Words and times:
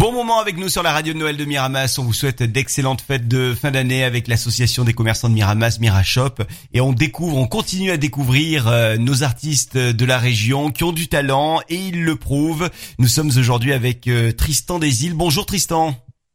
Bon 0.00 0.12
moment 0.12 0.38
avec 0.38 0.56
nous 0.56 0.70
sur 0.70 0.82
la 0.82 0.92
radio 0.92 1.12
de 1.12 1.18
Noël 1.18 1.36
de 1.36 1.44
Miramas. 1.44 1.96
On 1.98 2.04
vous 2.04 2.14
souhaite 2.14 2.42
d'excellentes 2.42 3.02
fêtes 3.02 3.28
de 3.28 3.52
fin 3.52 3.70
d'année 3.70 4.02
avec 4.02 4.28
l'association 4.28 4.82
des 4.82 4.94
commerçants 4.94 5.28
de 5.28 5.34
Miramas, 5.34 5.76
Mirashop. 5.78 6.42
Et 6.72 6.80
on 6.80 6.94
découvre, 6.94 7.36
on 7.36 7.46
continue 7.46 7.90
à 7.90 7.98
découvrir 7.98 8.66
euh, 8.66 8.96
nos 8.96 9.24
artistes 9.24 9.76
de 9.76 10.04
la 10.06 10.16
région 10.16 10.70
qui 10.70 10.84
ont 10.84 10.92
du 10.92 11.08
talent 11.08 11.60
et 11.68 11.74
ils 11.74 12.02
le 12.02 12.16
prouvent. 12.16 12.70
Nous 12.98 13.08
sommes 13.08 13.28
aujourd'hui 13.36 13.74
avec 13.74 14.08
euh, 14.08 14.32
Tristan 14.32 14.78
Desilles. 14.78 15.12
Bonjour 15.12 15.44
Tristan. 15.44 15.94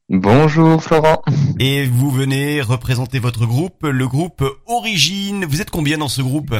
Bonjour 0.09 0.83
Florent. 0.83 1.23
Et 1.59 1.87
vous 1.87 2.11
venez 2.11 2.61
représenter 2.61 3.17
votre 3.17 3.47
groupe, 3.47 3.81
le 3.81 4.07
groupe 4.07 4.43
Origine. 4.67 5.43
Vous 5.45 5.61
êtes 5.61 5.71
combien 5.71 5.97
dans 5.97 6.07
ce 6.07 6.21
groupe? 6.21 6.53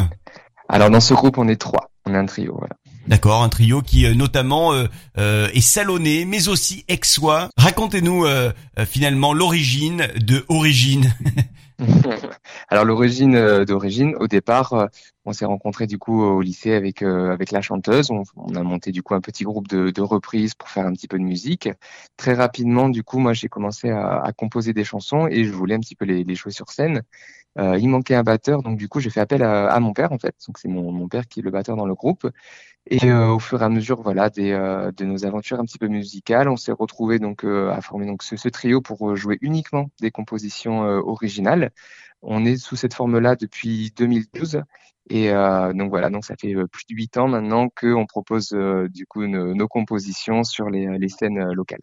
Alors 0.70 0.90
dans 0.90 1.02
ce 1.02 1.14
groupe, 1.14 1.38
on 1.38 1.48
est 1.50 1.62
trois. 1.62 1.92
On 2.08 2.16
est 2.16 2.18
un 2.18 2.26
trio, 2.26 2.56
voilà. 2.58 2.76
D'accord, 3.08 3.44
un 3.44 3.50
trio 3.50 3.84
qui 3.84 4.08
euh, 4.08 4.16
notamment 4.16 4.74
euh, 4.74 4.88
euh, 5.20 5.48
est 5.54 5.62
salonné, 5.62 6.26
mais 6.26 6.48
aussi 6.48 6.86
aixois. 6.90 7.50
Racontez-nous 7.56 8.26
finalement 8.86 9.34
l'origine 9.34 10.08
de 10.18 10.44
Origine. 10.50 11.14
Alors 12.70 12.86
l'origine 12.86 13.66
d'origine, 13.66 14.16
au 14.20 14.28
départ, 14.28 14.88
on 15.26 15.34
s'est 15.34 15.46
rencontré 15.46 15.88
du 15.88 15.98
coup 15.98 16.24
au 16.24 16.42
lycée 16.42 16.74
avec 16.74 17.02
avec 17.02 17.52
la 17.52 17.62
chanteuse. 17.62 18.10
On, 18.12 18.56
a 18.56 18.64
monté 18.64 18.92
du 18.92 19.04
coup 19.04 19.14
un 19.14 19.22
petit 19.22 19.44
groupe 19.44 19.68
de, 19.68 19.92
de 19.92 20.02
reprises 20.02 20.56
pour 20.56 20.70
faire 20.70 20.86
un 20.86 20.94
petit 20.94 21.08
peu 21.08 21.20
de 21.20 21.24
musique. 21.24 21.70
Très 22.18 22.34
rapidement, 22.34 22.90
du 22.90 23.04
coup, 23.04 23.20
moi 23.20 23.34
j'ai 23.34 23.50
commencé 23.50 23.90
à, 23.90 24.22
à, 24.22 24.32
composer 24.32 24.74
des 24.74 24.84
chansons 24.84 25.28
et 25.28 25.44
je 25.44 25.52
voulais 25.52 25.76
un 25.76 25.80
petit 25.80 25.96
peu 25.96 26.06
les, 26.06 26.24
les 26.24 26.36
jouer 26.36 26.52
sur 26.52 26.70
scène. 26.70 27.04
Euh, 27.58 27.78
il 27.78 27.88
manquait 27.88 28.16
un 28.16 28.24
batteur, 28.24 28.64
donc 28.64 28.78
du 28.78 28.90
coup 28.90 29.00
j'ai 29.00 29.10
fait 29.10 29.22
appel 29.22 29.42
à, 29.42 29.68
à, 29.68 29.80
mon 29.80 29.94
père 29.94 30.12
en 30.12 30.20
fait. 30.20 30.36
Donc 30.48 30.58
c'est 30.58 30.68
mon, 30.68 30.92
mon 30.92 31.08
père 31.08 31.28
qui 31.28 31.40
est 31.40 31.44
le 31.44 31.52
batteur 31.52 31.78
dans 31.78 31.86
le 31.86 31.96
groupe. 31.96 32.28
Et 32.88 33.10
euh, 33.10 33.30
au 33.30 33.40
fur 33.40 33.62
et 33.62 33.66
à 33.66 33.70
mesure, 33.70 34.02
voilà, 34.02 34.30
des, 34.30 34.52
euh, 34.52 34.92
de 34.92 35.06
nos 35.06 35.26
aventures 35.26 35.60
un 35.60 35.66
petit 35.66 35.80
peu 35.80 35.88
musicales, 35.88 36.48
on 36.50 36.56
s'est 36.58 36.72
retrouvé 36.72 37.18
donc 37.18 37.44
euh, 37.44 37.72
à 37.72 37.82
former 37.82 38.06
donc 38.06 38.22
ce, 38.22 38.36
ce, 38.38 38.48
trio 38.50 38.80
pour 38.80 39.16
jouer 39.16 39.40
uniquement 39.42 39.90
des 40.02 40.12
compositions 40.12 40.82
originales. 40.82 41.72
On 42.22 42.46
est 42.46 42.58
sous 42.58 42.76
cette 42.76 42.94
forme-là 42.94 43.36
depuis 43.36 43.92
2012. 43.98 44.62
Et 45.10 45.30
donc 45.30 45.90
voilà, 45.90 46.10
donc 46.10 46.26
ça 46.26 46.36
fait 46.36 46.56
plus 46.72 46.86
de 46.90 46.96
huit 46.96 47.18
ans 47.18 47.28
maintenant 47.28 47.70
qu'on 47.70 48.06
propose 48.08 48.50
du 48.90 49.06
coup 49.06 49.26
nos, 49.28 49.54
nos 49.54 49.68
compositions 49.68 50.44
sur 50.44 50.70
les, 50.70 50.98
les 50.98 51.10
scènes 51.10 51.52
locales. 51.54 51.82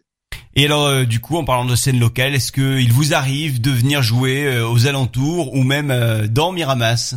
Et 0.55 0.65
alors, 0.65 1.05
du 1.05 1.19
coup, 1.19 1.37
en 1.37 1.45
parlant 1.45 1.65
de 1.65 1.75
scènes 1.75 1.99
locales, 1.99 2.35
est-ce 2.35 2.51
qu'il 2.51 2.91
vous 2.91 3.13
arrive 3.13 3.59
de 3.59 3.71
venir 3.71 4.01
jouer 4.01 4.61
aux 4.61 4.87
alentours 4.87 5.53
ou 5.53 5.63
même 5.63 6.27
dans 6.27 6.51
Miramas? 6.51 7.15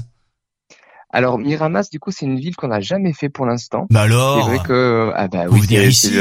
Alors 1.11 1.39
Miramas, 1.39 1.89
du 1.91 1.98
coup, 1.98 2.11
c'est 2.11 2.27
une 2.27 2.39
ville 2.39 2.57
qu'on 2.57 2.69
n'a 2.69 2.81
jamais 2.81 3.12
fait 3.12 3.29
pour 3.29 3.47
l'instant. 3.47 3.87
Bah 3.91 4.03
alors. 4.03 4.45
C'est 4.45 4.57
vrai 4.57 4.67
que 4.67 5.12
ah 5.14 5.29
bah 5.29 5.45
oui, 5.48 5.62
c'est 5.67 5.87
ici. 5.87 6.12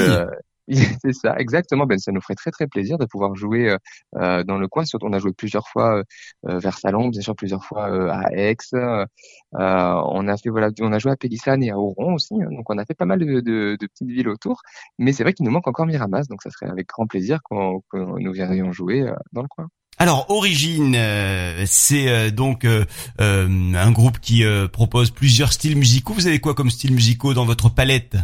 c'est 1.02 1.14
ça, 1.14 1.36
exactement. 1.38 1.86
Ben 1.86 1.98
ça 2.00 2.12
nous 2.12 2.22
ferait 2.22 2.36
très 2.36 2.52
très 2.52 2.68
plaisir 2.68 2.98
de 2.98 3.06
pouvoir 3.06 3.36
jouer 3.36 3.70
euh, 3.70 3.78
euh 4.18 4.44
dans 4.44 4.58
le 4.58 4.68
coin. 4.68 4.86
Surtout, 4.86 5.08
on 5.08 5.14
a 5.14 5.20
joué 5.20 5.32
plusieurs 5.34 5.68
fois 5.68 6.04
euh, 6.48 6.60
vers 6.60 6.78
Salon, 6.78 7.10
bien 7.10 7.22
sûr 7.22 7.36
plusieurs 7.36 7.64
fois 7.64 7.90
euh, 7.90 8.10
à 8.10 8.34
Aix. 8.34 8.58
Euh, 8.74 9.06
on 9.54 10.28
a 10.28 10.38
fait 10.38 10.50
voilà, 10.50 10.70
on 10.82 10.92
a 10.92 11.00
joué 11.00 11.12
à 11.12 11.16
Pélissane 11.16 11.64
et 11.64 11.72
à 11.72 11.78
Oron 11.78 12.16
aussi. 12.16 12.34
Hein. 12.42 12.50
donc 12.52 12.70
on 12.70 12.78
a 12.78 12.86
fait 12.86 12.96
pas 12.96 13.06
mal 13.06 13.20
de, 13.20 13.42
de, 13.42 13.78
de 13.80 13.88
petites 13.88 14.10
villes 14.10 14.30
autour. 14.30 14.62
Mais 15.00 15.14
c'est 15.14 15.24
vrai 15.24 15.34
qu'il 15.34 15.46
nous 15.46 15.52
manque 15.52 15.68
encore 15.68 15.86
Miramas, 15.86 16.28
donc 16.30 16.42
ça 16.42 16.50
serait 16.50 16.70
avec 16.70 16.88
grand 16.88 17.08
plaisir 17.08 17.42
qu'on 17.44 17.82
nous 17.94 18.32
viendrions 18.32 18.72
jouer 18.72 19.06
dans 19.34 19.42
le 19.42 19.48
coin. 19.48 19.68
Alors 19.98 20.26
Origine, 20.30 20.94
euh, 20.98 21.64
c'est 21.66 22.10
euh, 22.10 22.30
donc 22.30 22.66
euh, 22.66 22.86
un 23.18 23.92
groupe 23.92 24.20
qui 24.20 24.44
propose 24.72 25.12
plusieurs 25.12 25.54
styles 25.54 25.78
musicaux. 25.78 26.14
Vous 26.14 26.28
avez 26.28 26.40
quoi 26.40 26.54
comme 26.54 26.70
style 26.70 26.94
musicaux 26.94 27.34
dans 27.34 27.46
votre 27.46 27.70
palette? 27.70 28.18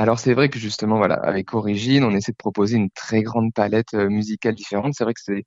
Alors 0.00 0.18
c'est 0.18 0.32
vrai 0.32 0.48
que 0.48 0.58
justement 0.58 0.96
voilà 0.96 1.16
avec 1.16 1.52
Origine 1.52 2.04
on 2.04 2.12
essaie 2.12 2.32
de 2.32 2.36
proposer 2.36 2.76
une 2.76 2.90
très 2.90 3.22
grande 3.22 3.52
palette 3.52 3.92
musicale 3.92 4.54
différente. 4.54 4.94
C'est 4.96 5.04
vrai 5.04 5.12
que 5.14 5.20
c'est 5.22 5.44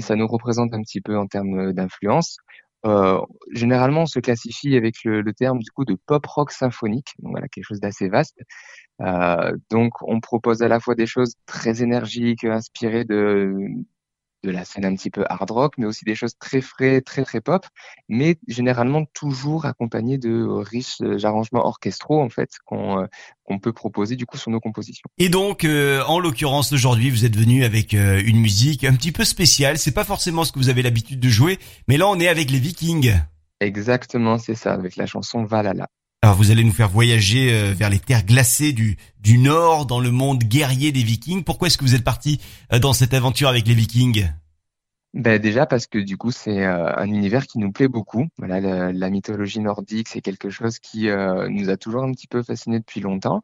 ça 0.00 0.16
nous 0.16 0.26
représente 0.26 0.74
un 0.74 0.80
petit 0.82 1.00
peu 1.00 1.16
en 1.16 1.26
termes 1.26 1.72
d'influence. 1.72 2.38
généralement 3.52 4.02
on 4.02 4.06
se 4.06 4.18
classifie 4.18 4.76
avec 4.76 4.96
le, 5.04 5.22
le, 5.22 5.32
terme 5.32 5.58
du 5.60 5.70
coup 5.70 5.84
de 5.84 5.96
pop 6.06 6.26
rock 6.26 6.50
symphonique, 6.50 7.12
donc 7.20 7.32
voilà 7.32 7.48
quelque 7.48 7.64
chose 7.64 7.80
d'assez 7.80 8.08
vaste. 8.08 8.36
donc 9.70 9.92
on 10.02 10.20
propose 10.20 10.62
à 10.62 10.68
la 10.68 10.80
fois 10.80 10.94
des 10.96 11.06
choses 11.06 11.34
très 11.46 11.82
énergiques, 11.82 12.44
inspirées 12.44 13.04
de 13.04 13.54
de 14.44 14.50
la 14.50 14.64
scène 14.64 14.84
un 14.84 14.94
petit 14.94 15.10
peu 15.10 15.24
hard 15.28 15.50
rock, 15.50 15.74
mais 15.78 15.86
aussi 15.86 16.04
des 16.04 16.14
choses 16.14 16.36
très 16.38 16.60
frais, 16.60 17.00
très 17.00 17.24
très 17.24 17.40
pop, 17.40 17.66
mais 18.08 18.36
généralement 18.46 19.04
toujours 19.14 19.64
accompagnées 19.66 20.18
de 20.18 20.44
riches 20.44 21.00
euh, 21.02 21.24
arrangements 21.24 21.66
orchestraux 21.66 22.20
en 22.20 22.28
fait 22.28 22.50
qu'on 22.64 23.00
euh, 23.00 23.06
qu'on 23.44 23.58
peut 23.58 23.72
proposer 23.72 24.16
du 24.16 24.26
coup 24.26 24.38
sur 24.38 24.50
nos 24.50 24.60
compositions. 24.60 25.04
Et 25.18 25.28
donc, 25.28 25.64
euh, 25.64 26.02
en 26.06 26.18
l'occurrence 26.18 26.72
aujourd'hui, 26.72 27.10
vous 27.10 27.24
êtes 27.26 27.36
venu 27.36 27.64
avec 27.64 27.92
une 27.92 28.40
musique 28.40 28.84
un 28.84 28.94
petit 28.94 29.12
peu 29.12 29.24
spéciale. 29.24 29.76
C'est 29.76 29.92
pas 29.92 30.04
forcément 30.04 30.44
ce 30.44 30.52
que 30.52 30.58
vous 30.58 30.70
avez 30.70 30.80
l'habitude 30.82 31.20
de 31.20 31.28
jouer, 31.28 31.58
mais 31.88 31.96
là 31.96 32.06
on 32.08 32.18
est 32.18 32.28
avec 32.28 32.50
les 32.50 32.58
Vikings. 32.58 33.14
Exactement, 33.60 34.38
c'est 34.38 34.54
ça, 34.54 34.72
avec 34.72 34.96
la 34.96 35.06
chanson 35.06 35.44
Valhalla. 35.44 35.88
Alors 36.24 36.36
vous 36.36 36.50
allez 36.50 36.64
nous 36.64 36.72
faire 36.72 36.88
voyager 36.88 37.52
euh, 37.52 37.74
vers 37.76 37.90
les 37.90 37.98
terres 37.98 38.24
glacées 38.24 38.72
du, 38.72 38.96
du 39.20 39.36
nord, 39.36 39.84
dans 39.84 40.00
le 40.00 40.10
monde 40.10 40.42
guerrier 40.42 40.90
des 40.90 41.02
Vikings. 41.02 41.44
Pourquoi 41.44 41.68
est-ce 41.68 41.76
que 41.76 41.84
vous 41.84 41.94
êtes 41.94 42.02
parti 42.02 42.40
euh, 42.72 42.78
dans 42.78 42.94
cette 42.94 43.12
aventure 43.12 43.50
avec 43.50 43.68
les 43.68 43.74
Vikings? 43.74 44.30
Ben 45.14 45.40
déjà 45.40 45.64
parce 45.64 45.86
que 45.86 45.98
du 45.98 46.16
coup 46.16 46.30
c'est 46.30 46.64
euh, 46.66 46.94
un 46.96 47.06
univers 47.06 47.46
qui 47.46 47.58
nous 47.58 47.72
plaît 47.72 47.88
beaucoup. 47.88 48.26
Voilà, 48.38 48.60
la, 48.92 49.10
mythologie 49.10 49.60
nordique 49.60 50.08
c'est 50.08 50.20
quelque 50.20 50.50
chose 50.50 50.78
qui 50.78 51.08
nous 51.48 51.70
a 51.70 51.76
toujours 51.76 52.02
un 52.02 52.12
petit 52.12 52.26
peu 52.26 52.42
fasciné 52.42 52.78
depuis 52.78 53.00
longtemps. 53.00 53.40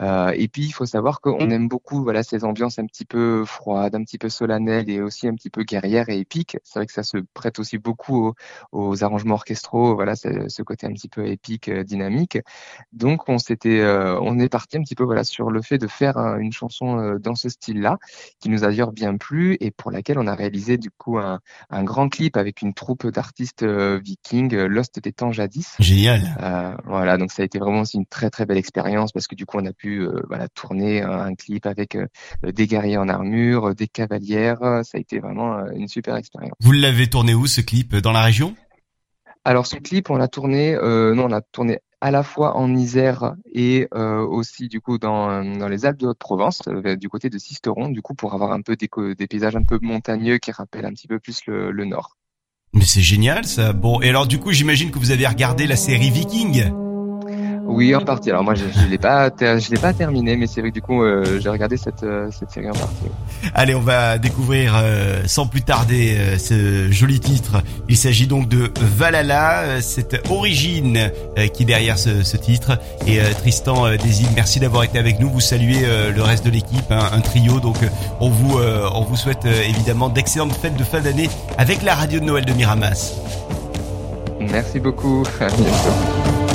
Euh, 0.00 0.32
et 0.34 0.48
puis 0.48 0.64
il 0.64 0.72
faut 0.72 0.86
savoir 0.86 1.20
qu'on 1.20 1.50
aime 1.50 1.68
beaucoup 1.68 2.02
voilà 2.02 2.24
ces 2.24 2.44
ambiances 2.44 2.80
un 2.80 2.86
petit 2.86 3.04
peu 3.04 3.44
froides, 3.44 3.94
un 3.94 4.02
petit 4.02 4.18
peu 4.18 4.28
solennelles 4.28 4.90
et 4.90 5.00
aussi 5.00 5.28
un 5.28 5.34
petit 5.34 5.50
peu 5.50 5.62
guerrières 5.62 6.08
et 6.08 6.18
épiques. 6.18 6.56
C'est 6.64 6.80
vrai 6.80 6.86
que 6.86 6.92
ça 6.92 7.04
se 7.04 7.18
prête 7.32 7.58
aussi 7.58 7.78
beaucoup 7.78 8.32
aux, 8.72 9.04
arrangements 9.04 9.34
orchestraux, 9.34 9.94
voilà 9.94 10.16
ce 10.16 10.62
côté 10.62 10.86
un 10.86 10.92
petit 10.92 11.08
peu 11.08 11.26
épique, 11.26 11.68
euh, 11.68 11.84
dynamique. 11.84 12.38
Donc 12.92 13.28
on 13.28 13.38
s'était, 13.38 13.80
euh, 13.80 14.18
on 14.20 14.38
est 14.38 14.48
parti 14.48 14.78
un 14.78 14.82
petit 14.82 14.96
peu 14.96 15.04
voilà 15.04 15.24
sur 15.24 15.50
le 15.50 15.62
fait 15.62 15.78
de 15.78 15.86
faire 15.86 16.16
une 16.38 16.52
chanson 16.52 17.16
dans 17.20 17.34
ce 17.34 17.48
style-là, 17.48 17.98
qui 18.40 18.48
nous 18.48 18.64
a 18.64 18.68
d'ailleurs 18.68 18.92
bien 18.92 19.16
plu 19.16 19.56
et 19.60 19.70
pour 19.70 19.90
laquelle 19.90 20.18
on 20.18 20.26
a 20.26 20.34
réalisé 20.34 20.76
du 20.78 20.90
coup 20.90 21.13
un, 21.18 21.40
un 21.70 21.84
grand 21.84 22.08
clip 22.08 22.36
avec 22.36 22.62
une 22.62 22.74
troupe 22.74 23.06
d'artistes 23.06 23.64
vikings, 23.64 24.54
Lost 24.54 25.00
des 25.00 25.12
temps 25.12 25.32
jadis. 25.32 25.76
Génial. 25.78 26.22
voilà, 26.84 27.16
donc 27.16 27.32
ça 27.32 27.42
a 27.42 27.44
été 27.44 27.58
vraiment 27.58 27.80
aussi 27.80 27.96
une 27.96 28.06
très 28.06 28.30
très 28.30 28.46
belle 28.46 28.58
expérience 28.58 29.12
parce 29.12 29.26
que 29.26 29.34
du 29.34 29.46
coup 29.46 29.58
on 29.58 29.66
a 29.66 29.72
pu 29.72 30.00
euh, 30.00 30.22
voilà, 30.28 30.48
tourner 30.48 31.02
un 31.02 31.34
clip 31.34 31.66
avec 31.66 31.94
euh, 31.96 32.06
des 32.42 32.66
guerriers 32.66 32.98
en 32.98 33.08
armure, 33.08 33.74
des 33.74 33.88
cavalières. 33.88 34.58
Ça 34.82 34.98
a 34.98 35.00
été 35.00 35.18
vraiment 35.18 35.58
euh, 35.58 35.70
une 35.74 35.88
super 35.88 36.16
expérience. 36.16 36.54
Vous 36.60 36.72
l'avez 36.72 37.08
tourné 37.08 37.34
où 37.34 37.46
ce 37.46 37.60
clip? 37.60 37.96
Dans 37.96 38.12
la 38.12 38.22
région? 38.22 38.54
Alors 39.44 39.66
ce 39.66 39.76
clip, 39.76 40.10
on 40.10 40.16
l'a 40.16 40.28
tourné, 40.28 40.72
non, 40.72 41.24
on 41.24 41.28
l'a 41.28 41.42
tourné 41.42 41.80
à 42.04 42.10
la 42.10 42.22
fois 42.22 42.58
en 42.58 42.76
Isère 42.76 43.34
et 43.50 43.88
aussi 43.94 44.68
du 44.68 44.82
coup 44.82 44.98
dans, 44.98 45.42
dans 45.42 45.68
les 45.68 45.86
Alpes 45.86 46.00
de 46.00 46.08
Haute-Provence, 46.08 46.60
du 46.98 47.08
côté 47.08 47.30
de 47.30 47.38
Sisteron, 47.38 47.88
du 47.88 48.02
coup 48.02 48.14
pour 48.14 48.34
avoir 48.34 48.52
un 48.52 48.60
peu 48.60 48.76
des, 48.76 48.90
des, 49.16 49.26
paysages 49.26 49.56
un 49.56 49.62
peu 49.62 49.78
montagneux 49.80 50.36
qui 50.36 50.52
rappellent 50.52 50.84
un 50.84 50.92
petit 50.92 51.08
peu 51.08 51.18
plus 51.18 51.46
le, 51.46 51.70
le 51.70 51.84
nord. 51.86 52.18
Mais 52.74 52.84
c'est 52.84 53.00
génial 53.00 53.46
ça. 53.46 53.72
Bon, 53.72 54.02
et 54.02 54.10
alors 54.10 54.26
du 54.26 54.38
coup 54.38 54.52
j'imagine 54.52 54.90
que 54.90 54.98
vous 54.98 55.12
avez 55.12 55.26
regardé 55.26 55.66
la 55.66 55.76
série 55.76 56.10
Viking. 56.10 56.83
Oui, 57.74 57.92
en 57.96 58.00
partie. 58.00 58.30
Alors 58.30 58.44
moi, 58.44 58.54
je, 58.54 58.64
je 58.72 58.86
l'ai 58.86 58.98
pas, 58.98 59.30
je 59.40 59.70
l'ai 59.70 59.80
pas 59.80 59.92
terminé, 59.92 60.36
mais 60.36 60.46
c'est 60.46 60.60
vrai 60.60 60.70
que 60.70 60.74
du 60.74 60.82
coup, 60.82 61.02
euh, 61.02 61.40
j'ai 61.40 61.48
regardé 61.48 61.76
cette 61.76 62.04
euh, 62.04 62.28
cette 62.30 62.52
série 62.52 62.68
en 62.70 62.72
partie. 62.72 63.06
Allez, 63.52 63.74
on 63.74 63.80
va 63.80 64.16
découvrir 64.18 64.74
euh, 64.76 65.22
sans 65.26 65.48
plus 65.48 65.62
tarder 65.62 66.16
ce 66.38 66.92
joli 66.92 67.18
titre. 67.18 67.62
Il 67.88 67.96
s'agit 67.96 68.28
donc 68.28 68.48
de 68.48 68.70
Valhalla, 68.80 69.80
cette 69.80 70.24
origine 70.30 71.10
qui 71.52 71.64
est 71.64 71.66
derrière 71.66 71.98
ce, 71.98 72.22
ce 72.22 72.36
titre. 72.36 72.78
Et 73.08 73.18
Tristan 73.40 73.90
Desil, 73.96 74.28
merci 74.36 74.60
d'avoir 74.60 74.84
été 74.84 74.98
avec 74.98 75.18
nous. 75.18 75.28
Vous 75.28 75.40
saluez 75.40 75.84
le 76.14 76.22
reste 76.22 76.44
de 76.44 76.50
l'équipe, 76.50 76.90
hein, 76.90 77.08
un 77.12 77.20
trio. 77.20 77.58
Donc, 77.58 77.76
on 78.20 78.30
vous 78.30 78.58
on 78.94 79.02
vous 79.02 79.16
souhaite 79.16 79.46
évidemment 79.46 80.08
d'excellentes 80.08 80.54
fêtes 80.54 80.76
de 80.76 80.84
fin 80.84 81.00
d'année 81.00 81.28
avec 81.58 81.82
la 81.82 81.94
radio 81.94 82.20
de 82.20 82.24
Noël 82.24 82.44
de 82.44 82.52
Miramas. 82.52 83.14
Merci 84.40 84.78
beaucoup. 84.78 85.24
À 85.40 85.48
bientôt. 85.48 86.53